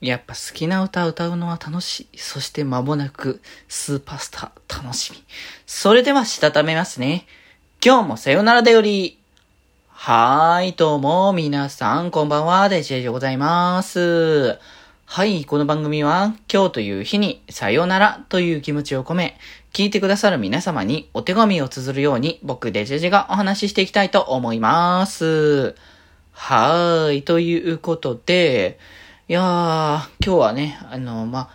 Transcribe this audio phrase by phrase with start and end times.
[0.00, 2.18] やっぱ好きな歌歌うのは楽しい。
[2.18, 5.22] そして間もなくスーパースター楽しみ。
[5.66, 7.26] それではしたためますね。
[7.84, 9.18] 今日もさよならだより。
[9.88, 14.58] はーい、どうも、皆さん、こんばんは、デジェジでございます。
[15.04, 19.36] はい、この番組は、今日という日に、さよならという気持ちを込め、
[19.74, 25.74] 聞いてくださる皆様にお手紙を綴るように、僕、デジェジがお話ししていきたいと思います。
[26.32, 28.78] はーい、ということで、
[29.30, 31.50] いやー、今日はね、あの、まあ、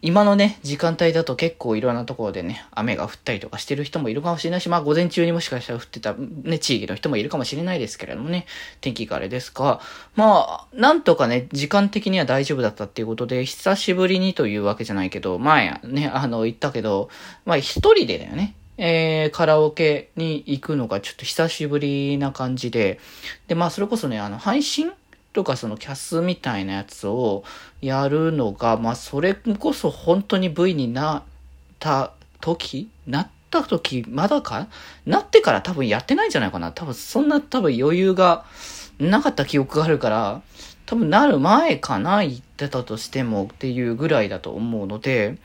[0.00, 8.46] 今のね、時間帯だと結構いろんなところでね、雨が降ったりとかしてる人もいるかもしれないし、まあ午前中にもしかしたら降ってたね、地域の人もいるかもしれないですけれどもね、
[8.80, 9.82] 天気があれですが、
[10.14, 17.10] まあ、なんとかね、時間的には大丈夫だったっていうことで、久しぶりにというわけじゃないけど、前ね、あの、言ったけど、
[17.44, 18.54] まあ一人でだよね。
[18.78, 23.00] えー、カラオケに行くのがちょっと久しぶりな感じで、
[23.48, 24.92] で、まあそれこそね、あの、配信
[25.36, 27.44] とかそのキャスみたいなやつを
[27.82, 31.22] やるのが、まあそれこそ本当に V になっ
[31.78, 34.66] た時なった時、まだか？
[35.04, 36.72] なってから多分やってないんじゃないかな。
[36.72, 38.46] 多分そんな多分余裕が
[38.98, 40.40] なかった記憶があるから、
[40.86, 45.36] 多分なる前かな言ってたとしてもっていうぐらいだと思うので、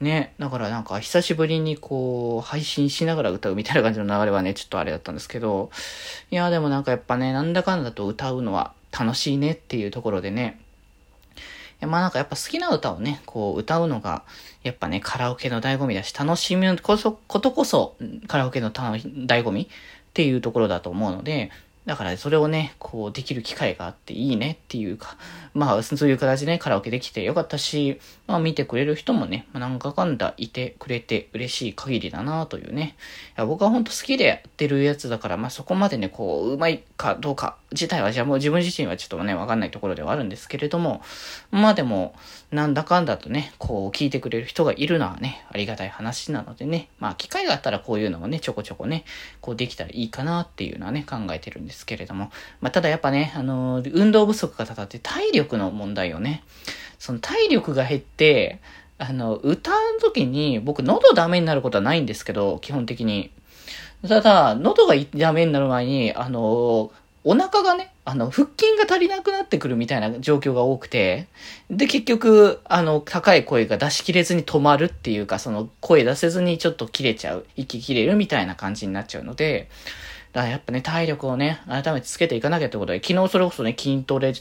[0.00, 5.70] ね、だからなんか久しぶりにこう配信しながら歌うみたいな感じの流れはね、ちょっとあれだったんですけど、
[6.30, 10.60] いやでもなんかやっぱね、なんだかんだと歌うのは楽しいねっていうところでね、
[11.86, 14.24] まあなんかやっぱ好きな歌をね、こう歌うのが、
[14.62, 17.96] やっぱね、カラオケの醍醐味だし、楽しむこそ、ことこそ、
[18.28, 19.02] カラオケの醍
[19.42, 19.68] 醐味っ
[20.14, 21.50] ていうところだと思うので、
[21.84, 25.16] だからそれをね、こうできる機会があっていいねっていうか、
[25.52, 32.94] まあそういう形でね、カラオケできてよかったし、まあ見てくれる人もね、まあ、なんかかんだいてくれて嬉しい限りだなというね。
[33.36, 41.02] いや僕はほんと好きでやってるやつだから、まあそこまでね、こう、うまいかどうか自体は、じゃあもう自分自身はちょっとね、わかんないところではあるんですけれども、
[41.50, 42.14] まあでも、
[42.52, 49.04] なんだかんだとね、こう聞いてくれる人がいるのはね、ありがたい話なのでね、まあ機会があったらこういうのもね、ちょこちょこね、
[49.40, 56.44] こうできたらいいかなっていうのはね、考えてるんですですけれども、まあただやっぱね、あのー、運動不足がたたって体力の問題をね、
[56.98, 58.60] その体力が減って、
[58.98, 63.32] あの、歌う時に、僕喉ダメになることはないんですけど、基本的に。
[64.06, 66.92] ただ、喉がダメになる前に、あの、
[67.24, 71.26] お腹がね、あの、腹筋が足りなくなってくるみたいな状況が多くて、
[71.70, 79.68] で、結局、あの、高い声が出し切れずに止まるっていうか、その、声出せずにちょっと切れちゃう、息切れるみたいな感じになっちゃうので、
[80.32, 84.32] だからやっぱね、体力をね、改めてつけていかなきゃってことで、昨日それこそね、筋トレ、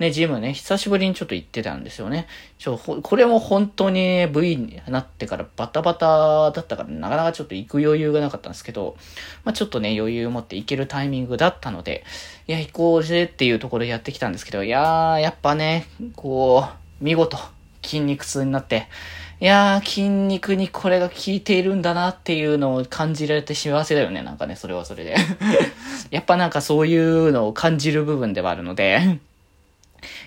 [0.00, 2.26] ね、ジムね、久しぶりにちょっと行ってたんですよね。
[2.58, 8.96] ちょ、これも本当に V になってからバタバタだったから、なかなかちょっと行く余裕がなかったんですけど、
[9.44, 12.02] まあちょっとね、余裕を持って行けるタイミングだったので、
[12.48, 15.86] いや、行こうぜっていうところでやってきたんですけど、いやー、やっぱね、
[16.16, 16.64] こ
[17.00, 17.38] う、見事、
[17.84, 18.88] 筋肉痛になって、
[19.38, 24.22] いやー、筋肉にこれが効いているんだなっていうのを感じられて幸せだよね。
[24.22, 25.14] なんかね、それはそれで。
[26.10, 29.18] やっぱなんかそういうのを感じる部分ではあるので。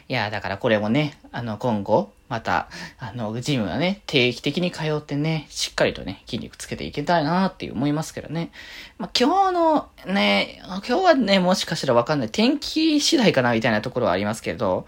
[0.08, 2.70] いや、だからこれもね、あの、今後、また、
[3.00, 8.52] あの、ジムはね、定期的に通ってね、しっかりとね、筋肉つけていけたいなって思いますけどね。
[9.00, 12.30] まあ、今日のね、今日はね、もしかしたらわかんない。
[12.30, 14.86] 天気次第かなみたいなところはありますけど、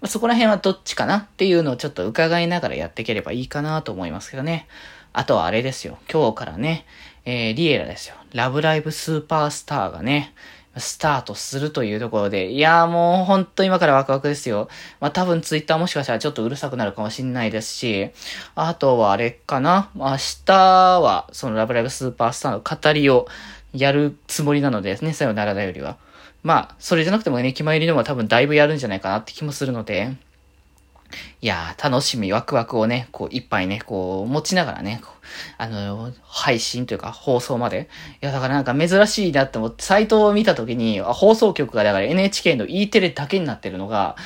[0.00, 4.68] まあ、そこら辺はどっちかなっていうのをちょっと伺いながらやっていければいいかなと思いますけどね。
[5.12, 5.98] あとはあれですよ。
[6.12, 6.86] 今日からね、
[7.24, 8.14] えー、リエラですよ。
[8.32, 10.32] ラブライブスーパースターがね、
[10.76, 14.68] スタートするというところで、いやーもうほんと今からワクワクですよ。
[15.00, 18.10] まあ多分ツイッターもしかしたらちょっとうるさくなるかもしんないですし、
[18.54, 19.90] あとはあれかな。
[19.94, 23.28] 明日はそのラブライブスーパースターの語りを
[23.72, 25.96] やるつもりなのでですね、さよならだよりは。
[26.42, 30.12] まあ、それじゃなくてもね、決まりのも多分だいぶやるんじゃないかなって気もするので、
[31.40, 35.00] いやー、楽しみ、ワクワクをね、こう、いっぱいね、こう、持ちながらね、
[35.58, 37.88] あの、配信というか放送まで。
[38.22, 44.16] いや、だからなんか珍しいなって思って、サイトを見たときに、放送局がだから NHK の E テレだけになってるのが、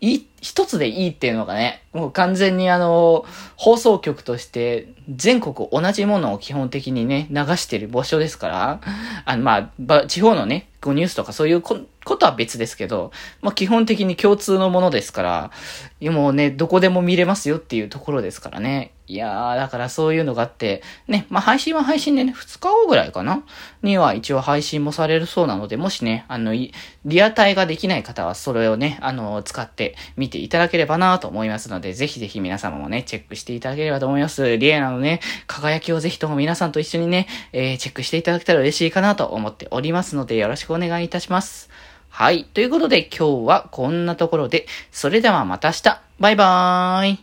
[0.00, 3.24] い、一つでいいっていうのがね、もう完全にあの、
[3.56, 8.80] 放送局として全国同じものを基本的にね、流してる場所ですから、
[9.24, 11.62] あの、まあ、地方のね、こうニュースとかそういう
[12.08, 13.12] ことは別ですけど、
[13.42, 15.22] まあ基本的に共通のものですか
[16.00, 18.92] ら、もうね、どこでも見れますよっていうところですからね。
[19.08, 23.42] いやー、だからそういうのがあって、ね、まあ配信は配信でね、2日後ぐらいかな？
[23.82, 34.58] には一応配信もされるそうなので、もしね、あの、リアタイができない方はそれをね、あの、使って見ていただければなと思いますので、ぜひぜひ皆様もね、チェックしていただければと思います。
[34.58, 41.70] リエナのね、輝きをぜひとも皆さんと一緒にね、えー、チェックしていただけたら嬉しいかなと思っておりますので、よろしくお願いいたします。
[42.08, 42.44] はい。
[42.44, 46.02] ということで今日はこんなところで、それではまた明日。
[46.18, 47.16] バイバーイ。